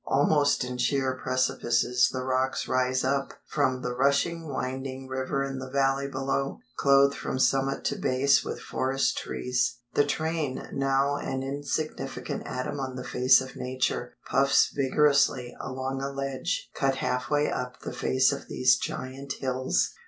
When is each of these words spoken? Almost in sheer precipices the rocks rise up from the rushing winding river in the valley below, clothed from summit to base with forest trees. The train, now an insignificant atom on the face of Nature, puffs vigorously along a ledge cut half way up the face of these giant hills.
Almost 0.07 0.63
in 0.63 0.79
sheer 0.79 1.13
precipices 1.15 2.09
the 2.11 2.23
rocks 2.23 2.67
rise 2.67 3.03
up 3.03 3.35
from 3.45 3.83
the 3.83 3.93
rushing 3.93 4.47
winding 4.51 5.07
river 5.07 5.43
in 5.43 5.59
the 5.59 5.69
valley 5.69 6.07
below, 6.07 6.57
clothed 6.75 7.13
from 7.15 7.37
summit 7.37 7.83
to 7.85 7.97
base 7.97 8.43
with 8.43 8.59
forest 8.59 9.15
trees. 9.19 9.77
The 9.93 10.03
train, 10.03 10.67
now 10.73 11.17
an 11.17 11.43
insignificant 11.43 12.47
atom 12.47 12.79
on 12.79 12.95
the 12.95 13.03
face 13.03 13.41
of 13.41 13.55
Nature, 13.55 14.15
puffs 14.25 14.73
vigorously 14.75 15.55
along 15.61 16.01
a 16.01 16.09
ledge 16.09 16.71
cut 16.73 16.95
half 16.95 17.29
way 17.29 17.51
up 17.51 17.81
the 17.81 17.93
face 17.93 18.31
of 18.31 18.47
these 18.47 18.77
giant 18.77 19.33
hills. 19.33 19.91